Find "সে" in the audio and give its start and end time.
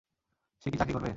0.65-0.67